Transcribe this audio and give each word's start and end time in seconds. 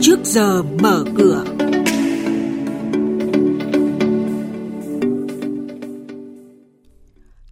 trước 0.00 0.18
giờ 0.24 0.62
mở 0.62 1.04
cửa. 1.16 1.44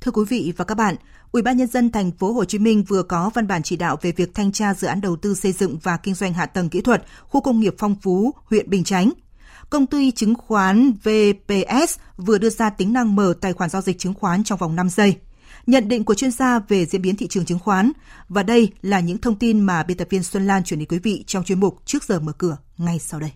Thưa 0.01 0.13
quý 0.13 0.25
vị 0.29 0.53
và 0.57 0.65
các 0.65 0.75
bạn, 0.75 0.97
Ủy 1.33 1.43
ban 1.43 1.57
nhân 1.57 1.69
dân 1.69 1.91
thành 1.91 2.11
phố 2.11 2.33
Hồ 2.33 2.45
Chí 2.45 2.59
Minh 2.59 2.85
vừa 2.89 3.03
có 3.03 3.31
văn 3.35 3.47
bản 3.47 3.63
chỉ 3.63 3.77
đạo 3.77 3.97
về 4.03 4.13
việc 4.13 4.35
thanh 4.35 4.53
tra 4.53 4.75
dự 4.75 4.87
án 4.87 5.01
đầu 5.01 5.17
tư 5.17 5.35
xây 5.35 5.53
dựng 5.53 5.79
và 5.83 5.97
kinh 5.97 6.15
doanh 6.15 6.33
hạ 6.33 6.47
tầng 6.47 6.69
kỹ 6.69 6.81
thuật 6.81 7.05
khu 7.29 7.41
công 7.41 7.61
nghiệp 7.61 7.75
Phong 7.79 7.97
Phú, 8.03 8.35
huyện 8.45 8.71
Bình 8.71 8.85
Chánh. 8.85 9.13
Công 9.71 9.87
ty 9.87 10.11
chứng 10.11 10.35
khoán 10.35 10.93
VPS 10.93 11.99
vừa 12.17 12.39
đưa 12.39 12.51
ra 12.51 12.71
tính 12.71 12.93
năng 12.93 13.17
mở 13.17 13.35
tài 13.41 13.53
khoản 13.53 13.71
giao 13.71 13.83
dịch 13.83 13.99
chứng 13.99 14.15
khoán 14.15 14.45
trong 14.45 14.59
vòng 14.59 14.77
5 14.77 14.89
giây. 14.89 15.17
Nhận 15.67 15.89
định 15.89 16.05
của 16.05 16.15
chuyên 16.15 16.31
gia 16.31 16.59
về 16.59 16.87
diễn 16.87 17.03
biến 17.03 17.17
thị 17.17 17.27
trường 17.27 17.45
chứng 17.45 17.59
khoán 17.59 17.93
và 18.29 18.43
đây 18.43 18.73
là 18.83 19.01
những 19.01 19.19
thông 19.19 19.39
tin 19.39 19.61
mà 19.61 19.83
biên 19.83 19.97
tập 19.97 20.09
viên 20.11 20.23
Xuân 20.23 20.47
Lan 20.47 20.65
chuyển 20.65 20.81
đến 20.81 20.89
quý 20.89 20.99
vị 20.99 21.25
trong 21.27 21.45
chuyên 21.45 21.61
mục 21.61 21.79
Trước 21.85 22.05
giờ 22.05 22.21
mở 22.21 22.33
cửa 22.33 22.57
ngay 22.79 22.99
sau 22.99 23.21
đây. 23.21 23.31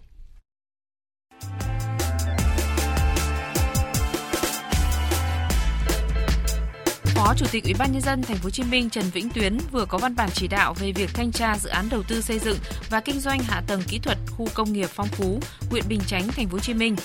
Phó 7.15 7.35
Chủ 7.37 7.47
tịch 7.53 7.65
Ủy 7.65 7.75
ban 7.79 7.93
nhân 7.93 8.03
dân 8.03 8.23
thành 8.23 8.37
phố 8.37 8.45
Hồ 8.45 8.51
Chí 8.51 8.63
Minh 8.63 8.91
Trần 8.91 9.05
Vĩnh 9.15 9.29
Tuyến 9.31 9.59
vừa 9.73 9.85
có 9.85 9.99
văn 9.99 10.17
bản 10.17 10.29
chỉ 10.33 10.49
đạo 10.49 10.75
về 10.75 10.93
việc 10.93 11.11
thanh 11.15 11.33
tra 11.33 11.59
dự 11.59 11.69
án 11.69 11.89
đầu 11.91 12.03
tư 12.09 12.21
xây 12.21 12.39
dựng 12.39 12.59
và 12.91 13.01
kinh 13.01 13.21
doanh 13.21 13.39
hạ 13.43 13.63
tầng 13.67 13.83
kỹ 13.89 13.99
thuật 13.99 14.19
khu 14.37 14.49
công 14.55 14.73
nghiệp 14.73 14.89
Phong 14.95 15.09
Phú, 15.09 15.41
huyện 15.71 15.85
Bình 15.89 16.01
Chánh, 16.07 16.29
thành 16.29 16.49
phố 16.49 16.53
Hồ 16.53 16.59
Chí 16.59 16.75
Minh. 16.75 16.97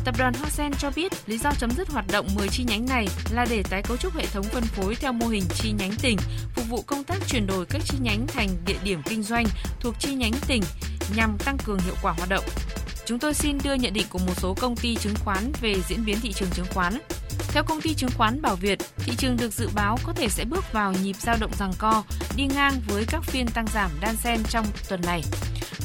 Tập 0.06 0.16
đoàn 0.18 0.34
Hoa 0.34 0.50
Sen 0.50 0.72
cho 0.74 0.92
biết 0.96 1.12
lý 1.30 1.38
do 1.38 1.52
chấm 1.60 1.72
dứt 1.72 1.90
hoạt 1.90 2.06
động 2.12 2.28
10 2.36 2.48
chi 2.48 2.64
nhánh 2.64 2.86
này 2.86 3.08
là 3.32 3.46
để 3.50 3.64
tái 3.70 3.82
cấu 3.82 3.98
trúc 3.98 4.16
hệ 4.16 4.26
thống 4.26 4.44
phân 4.44 4.64
phối 4.64 4.96
theo 4.96 5.14
mô 5.14 5.28
hình 5.28 5.44
chi 5.56 5.72
nhánh 5.72 5.92
tỉnh, 6.02 6.18
phục 6.56 6.66
vụ 6.70 6.82
công 6.82 7.04
tác 7.04 7.18
chuyển 7.28 7.48
đổi 7.48 7.66
các 7.66 7.82
chi 7.86 7.98
nhánh 8.02 8.28
thành 8.28 8.50
địa 8.66 8.78
điểm 8.84 9.02
kinh 9.06 9.24
doanh 9.24 9.46
thuộc 9.80 9.96
chi 10.00 10.14
nhánh 10.14 10.34
tỉnh 10.48 10.64
nhằm 11.16 11.38
tăng 11.46 11.58
cường 11.66 11.80
hiệu 11.80 11.96
quả 12.02 12.14
hoạt 12.18 12.30
động. 12.30 12.46
Chúng 13.06 13.20
tôi 13.20 13.34
xin 13.34 13.58
đưa 13.64 13.74
nhận 13.74 13.94
định 13.94 14.08
của 14.10 14.20
một 14.20 14.34
số 14.38 14.54
công 14.54 14.76
ty 14.76 14.96
chứng 14.96 15.16
khoán 15.24 15.52
về 15.62 15.76
diễn 15.88 16.06
biến 16.06 16.18
thị 16.22 16.34
trường 16.34 16.50
chứng 16.50 16.68
khoán. 16.74 17.00
Theo 17.56 17.64
công 17.64 17.82
ty 17.82 17.94
chứng 17.94 18.10
khoán 18.18 18.42
Bảo 18.42 18.56
Việt, 18.56 18.80
thị 18.98 19.14
trường 19.18 19.38
được 19.38 19.54
dự 19.54 19.70
báo 19.76 19.98
có 20.04 20.14
thể 20.14 20.30
sẽ 20.30 20.46
bước 20.46 20.74
vào 20.74 20.94
nhịp 21.04 21.16
giao 21.20 21.36
động 21.40 21.52
rằng 21.60 21.74
co, 21.78 22.04
đi 22.36 22.48
ngang 22.56 22.74
với 22.88 23.06
các 23.08 23.24
phiên 23.24 23.48
tăng 23.48 23.66
giảm 23.74 23.92
đan 24.02 24.16
xen 24.16 24.44
trong 24.50 24.66
tuần 24.90 25.02
này. 25.02 25.24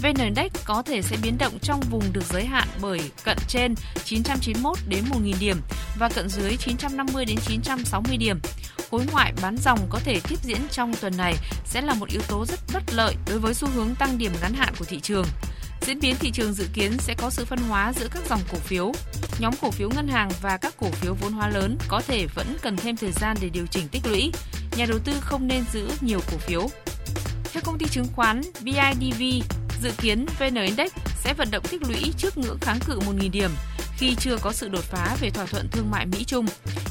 VN 0.02 0.24
Index 0.24 0.52
có 0.64 0.82
thể 0.82 1.02
sẽ 1.02 1.16
biến 1.22 1.38
động 1.38 1.58
trong 1.62 1.80
vùng 1.90 2.12
được 2.12 2.24
giới 2.32 2.44
hạn 2.44 2.68
bởi 2.80 3.00
cận 3.24 3.38
trên 3.48 3.74
991 4.04 4.78
đến 4.88 5.04
1.000 5.10 5.34
điểm 5.40 5.56
và 5.98 6.08
cận 6.08 6.28
dưới 6.28 6.56
950 6.56 7.24
đến 7.24 7.38
960 7.46 8.16
điểm. 8.16 8.40
Khối 8.90 9.06
ngoại 9.12 9.32
bán 9.42 9.56
dòng 9.56 9.78
có 9.90 9.98
thể 10.04 10.20
tiếp 10.28 10.38
diễn 10.42 10.68
trong 10.70 10.94
tuần 11.00 11.16
này 11.16 11.34
sẽ 11.64 11.80
là 11.80 11.94
một 11.94 12.08
yếu 12.08 12.22
tố 12.28 12.46
rất 12.46 12.60
bất 12.74 12.82
lợi 12.92 13.14
đối 13.28 13.38
với 13.38 13.54
xu 13.54 13.68
hướng 13.68 13.94
tăng 13.94 14.18
điểm 14.18 14.32
ngắn 14.42 14.54
hạn 14.54 14.74
của 14.78 14.84
thị 14.84 15.00
trường. 15.00 15.26
Diễn 15.86 16.00
biến 16.00 16.16
thị 16.20 16.30
trường 16.30 16.52
dự 16.52 16.66
kiến 16.72 16.92
sẽ 16.98 17.14
có 17.14 17.30
sự 17.30 17.44
phân 17.44 17.58
hóa 17.58 17.92
giữa 17.92 18.08
các 18.10 18.22
dòng 18.28 18.40
cổ 18.52 18.58
phiếu. 18.58 18.92
Nhóm 19.38 19.54
cổ 19.62 19.70
phiếu 19.70 19.90
ngân 19.90 20.08
hàng 20.08 20.30
và 20.42 20.56
các 20.56 20.74
cổ 20.76 20.90
phiếu 20.90 21.14
vốn 21.14 21.32
hóa 21.32 21.48
lớn 21.48 21.76
có 21.88 22.02
thể 22.06 22.26
vẫn 22.34 22.56
cần 22.62 22.76
thêm 22.76 22.96
thời 22.96 23.12
gian 23.12 23.36
để 23.40 23.48
điều 23.48 23.66
chỉnh 23.66 23.88
tích 23.88 24.06
lũy. 24.06 24.32
Nhà 24.76 24.86
đầu 24.88 24.98
tư 25.04 25.12
không 25.20 25.46
nên 25.46 25.64
giữ 25.72 25.88
nhiều 26.00 26.20
cổ 26.30 26.36
phiếu. 26.38 26.68
Theo 27.52 27.62
công 27.64 27.78
ty 27.78 27.86
chứng 27.86 28.06
khoán 28.16 28.40
BIDV, 28.62 29.22
dự 29.82 29.90
kiến 29.98 30.26
VN 30.38 30.54
Index 30.54 30.92
sẽ 31.24 31.34
vận 31.34 31.50
động 31.50 31.64
tích 31.70 31.82
lũy 31.82 32.12
trước 32.18 32.38
ngưỡng 32.38 32.58
kháng 32.60 32.78
cự 32.86 32.98
1.000 32.98 33.30
điểm 33.30 33.50
khi 33.96 34.14
chưa 34.14 34.36
có 34.36 34.52
sự 34.52 34.68
đột 34.68 34.84
phá 34.84 35.16
về 35.20 35.30
thỏa 35.30 35.46
thuận 35.46 35.68
thương 35.72 35.90
mại 35.90 36.06
Mỹ-Trung. 36.06 36.46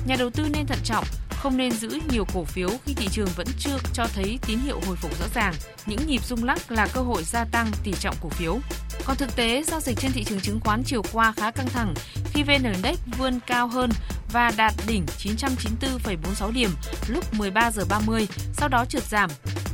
Nhà 0.06 0.16
đầu 0.20 0.30
tư 0.30 0.44
nên 0.54 0.66
thận 0.66 0.80
trọng 0.84 1.06
không 1.40 1.58
nên 1.58 1.72
giữ 1.72 2.00
nhiều 2.12 2.26
cổ 2.34 2.44
phiếu 2.44 2.70
khi 2.86 2.94
thị 2.94 3.08
trường 3.12 3.28
vẫn 3.36 3.48
chưa 3.60 3.78
cho 3.94 4.06
thấy 4.14 4.40
tín 4.48 4.60
hiệu 4.60 4.80
hồi 4.88 4.96
phục 4.96 5.20
rõ 5.20 5.26
ràng. 5.36 5.54
Những 5.86 6.08
nhịp 6.08 6.26
rung 6.26 6.44
lắc 6.44 6.72
là 6.72 6.88
cơ 6.94 7.02
hội 7.02 7.24
gia 7.24 7.46
tăng 7.46 7.72
tỷ 7.84 7.92
trọng 8.00 8.16
cổ 8.22 8.30
phiếu. 8.30 8.60
Còn 9.06 9.18
thực 9.18 9.36
tế, 9.36 9.64
giao 9.64 9.80
dịch 9.80 9.98
trên 10.00 10.12
thị 10.12 10.24
trường 10.24 10.40
chứng 10.40 10.60
khoán 10.60 10.84
chiều 10.86 11.02
qua 11.14 11.32
khá 11.32 11.52
căng 11.52 11.68
thẳng 11.68 11.94
khi 12.34 12.44
VN 12.44 12.64
Index 12.64 12.98
vươn 13.18 13.40
cao 13.48 13.68
hơn 13.68 13.90
và 14.32 14.52
đạt 14.58 14.74
đỉnh 14.88 15.06
994,46 15.18 16.52
điểm 16.52 16.70
lúc 17.08 17.34
13 17.34 17.72
giờ 17.72 17.84
30, 17.90 18.28
sau 18.54 18.70
đó 18.70 18.86
trượt 18.90 19.04
giảm. 19.04 19.30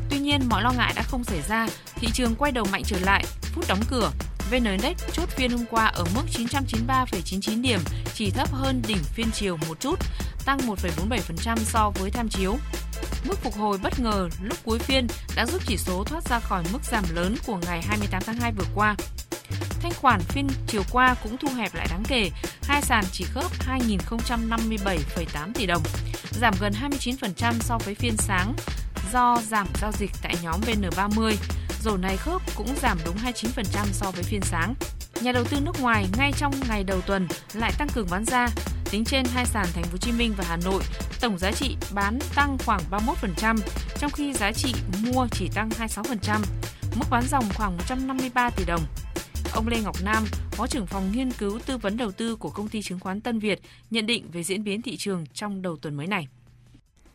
Tuy 0.10 0.20
nhiên, 0.20 0.42
mọi 0.50 0.64
lo 0.64 0.72
ngại 0.72 0.94
đã 0.96 1.02
không 1.02 1.24
xảy 1.24 1.42
ra, 1.42 1.68
thị 1.96 2.08
trường 2.14 2.36
quay 2.36 2.52
đầu 2.52 2.66
mạnh 2.72 2.84
trở 2.86 2.98
lại, 3.00 3.26
phút 3.54 3.66
đóng 3.68 3.82
cửa. 3.90 4.12
VN 4.52 4.64
Index 4.64 4.98
chốt 5.14 5.30
phiên 5.30 5.52
hôm 5.52 5.66
qua 5.70 5.86
ở 5.86 6.04
mức 6.16 6.22
993,99 6.34 7.62
điểm, 7.62 7.80
chỉ 8.14 8.30
thấp 8.30 8.54
hơn 8.54 8.82
đỉnh 8.88 9.04
phiên 9.04 9.32
chiều 9.32 9.58
một 9.68 9.80
chút, 9.80 10.00
tăng 10.46 10.58
1,47% 10.58 11.58
so 11.58 11.92
với 11.96 12.12
tham 12.12 12.30
chiếu. 12.30 12.58
Mức 13.28 13.40
phục 13.40 13.54
hồi 13.56 13.78
bất 13.84 14.00
ngờ 14.00 14.30
lúc 14.42 14.58
cuối 14.64 14.80
phiên 14.80 15.08
đã 15.36 15.46
giúp 15.46 15.62
chỉ 15.68 15.78
số 15.78 16.04
thoát 16.04 16.30
ra 16.30 16.40
khỏi 16.40 16.64
mức 16.74 16.80
giảm 16.84 17.04
lớn 17.14 17.36
của 17.46 17.60
ngày 17.68 17.82
28 17.82 18.22
tháng 18.26 18.36
2 18.36 18.52
vừa 18.52 18.66
qua. 18.76 18.96
Thanh 19.82 19.94
khoản 20.02 20.22
phiên 20.22 20.48
chiều 20.68 20.82
qua 20.92 21.16
cũng 21.24 21.38
thu 21.38 21.48
hẹp 21.48 21.76
lại 21.76 21.88
đáng 21.90 22.04
kể, 22.08 22.32
hai 22.64 22.82
sàn 22.82 23.04
chỉ 23.12 23.24
khớp 23.24 23.52
2.057,8 23.68 25.54
tỷ 25.54 25.66
đồng, 25.66 25.84
giảm 26.42 26.54
gần 26.60 26.74
29% 26.82 27.54
so 27.60 27.78
với 27.78 27.96
phiên 27.96 28.18
sáng 28.18 28.54
do 29.14 29.38
giảm 29.48 29.68
giao 29.82 29.92
dịch 29.92 30.12
tại 30.22 30.36
nhóm 30.44 30.62
VN30. 30.62 31.36
Rổ 31.86 31.98
này 31.98 32.18
khớp 32.18 32.42
cũng 32.56 32.68
giảm 32.76 32.98
đúng 33.06 33.16
29% 33.16 33.86
so 33.92 34.12
với 34.12 34.24
phiên 34.24 34.42
sáng. 34.42 34.74
Nhà 35.22 35.32
đầu 35.32 35.44
tư 35.52 35.58
nước 35.66 35.82
ngoài 35.82 36.06
ngay 36.18 36.32
trong 36.38 36.54
ngày 36.70 36.84
đầu 36.84 37.02
tuần 37.08 37.28
lại 37.54 37.72
tăng 37.80 37.88
cường 37.96 38.08
bán 38.12 38.26
ra, 38.26 38.48
tính 38.92 39.04
trên 39.06 39.26
hai 39.34 39.46
sàn 39.46 39.66
Thành 39.74 39.84
phố 39.84 39.92
Hồ 39.92 39.98
Chí 39.98 40.12
Minh 40.12 40.34
và 40.38 40.44
Hà 40.48 40.58
Nội, 40.66 40.82
tổng 41.22 41.38
giá 41.38 41.52
trị 41.52 41.78
bán 41.96 42.20
tăng 42.36 42.58
khoảng 42.66 42.82
31%, 42.92 43.56
trong 43.98 44.12
khi 44.12 44.34
giá 44.34 44.52
trị 44.52 44.74
mua 45.06 45.28
chỉ 45.32 45.50
tăng 45.56 45.70
26%, 45.70 46.40
mức 47.00 47.06
bán 47.10 47.24
dòng 47.24 47.44
khoảng 47.56 47.78
153 47.78 48.50
tỷ 48.50 48.66
đồng. 48.68 48.82
Ông 49.54 49.68
Lê 49.68 49.78
Ngọc 49.84 49.96
Nam, 50.06 50.24
Phó 50.52 50.68
trưởng 50.68 50.86
phòng 50.86 51.12
nghiên 51.12 51.32
cứu 51.32 51.60
tư 51.66 51.78
vấn 51.78 51.98
đầu 51.98 52.12
tư 52.12 52.36
của 52.36 52.50
công 52.50 52.68
ty 52.68 52.82
chứng 52.82 53.00
khoán 53.00 53.22
Tân 53.22 53.40
Việt, 53.40 53.60
nhận 53.92 54.06
định 54.06 54.26
về 54.32 54.44
diễn 54.44 54.64
biến 54.64 54.82
thị 54.82 54.98
trường 54.98 55.26
trong 55.34 55.62
đầu 55.62 55.78
tuần 55.82 55.96
mới 55.96 56.08
này. 56.08 56.28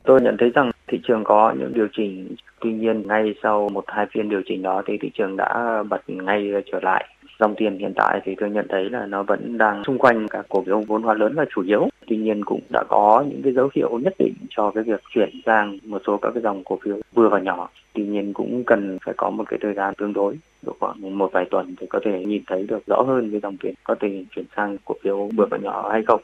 Tôi 0.04 0.20
nhận 0.22 0.36
thấy 0.40 0.50
rằng 0.54 0.70
thị 0.90 1.00
trường 1.02 1.24
có 1.24 1.54
những 1.58 1.74
điều 1.74 1.88
chỉnh, 1.92 2.34
tuy 2.60 2.72
nhiên 2.72 3.02
ngay 3.06 3.34
sau 3.42 3.68
một 3.68 3.84
hai 3.86 4.06
phiên 4.12 4.28
điều 4.28 4.42
chỉnh 4.46 4.62
đó 4.62 4.82
thì 4.86 4.98
thị 5.00 5.10
trường 5.14 5.36
đã 5.36 5.82
bật 5.88 6.00
ngay 6.06 6.52
trở 6.72 6.80
lại. 6.82 7.08
Dòng 7.38 7.54
tiền 7.56 7.78
hiện 7.78 7.92
tại 7.96 8.20
thì 8.24 8.34
tôi 8.40 8.50
nhận 8.50 8.66
thấy 8.68 8.90
là 8.90 9.06
nó 9.06 9.22
vẫn 9.22 9.58
đang 9.58 9.82
xung 9.84 9.98
quanh 9.98 10.28
các 10.28 10.46
cổ 10.48 10.62
phiếu 10.66 10.80
vốn 10.86 11.02
hóa 11.02 11.14
lớn 11.14 11.32
là 11.36 11.44
chủ 11.54 11.62
yếu. 11.62 11.88
Tuy 12.06 12.16
nhiên 12.16 12.44
cũng 12.44 12.60
đã 12.72 12.82
có 12.88 13.24
những 13.30 13.42
cái 13.42 13.52
dấu 13.52 13.68
hiệu 13.74 13.98
nhất 13.98 14.14
định 14.18 14.34
cho 14.50 14.70
cái 14.70 14.84
việc 14.84 15.00
chuyển 15.14 15.30
sang 15.46 15.78
một 15.84 16.02
số 16.06 16.16
các 16.16 16.30
cái 16.34 16.42
dòng 16.42 16.64
cổ 16.64 16.78
phiếu 16.84 16.96
vừa 17.14 17.28
và 17.28 17.38
nhỏ. 17.38 17.68
Tuy 17.92 18.04
nhiên 18.04 18.32
cũng 18.32 18.64
cần 18.64 18.98
phải 19.04 19.14
có 19.16 19.30
một 19.30 19.44
cái 19.48 19.58
thời 19.62 19.74
gian 19.74 19.94
tương 19.94 20.12
đối 20.12 20.38
độ 20.62 20.72
khoảng 20.80 21.18
một 21.18 21.32
vài 21.32 21.44
tuần 21.50 21.74
thì 21.80 21.86
có 21.86 22.00
thể 22.04 22.24
nhìn 22.24 22.42
thấy 22.46 22.66
được 22.68 22.86
rõ 22.86 23.02
hơn 23.02 23.30
cái 23.30 23.40
dòng 23.40 23.56
tiền 23.56 23.74
có 23.84 23.94
thể 24.00 24.24
chuyển 24.36 24.44
sang 24.56 24.76
cổ 24.84 24.94
phiếu 25.02 25.28
vừa 25.36 25.46
và 25.50 25.58
nhỏ 25.58 25.88
hay 25.92 26.02
không. 26.06 26.20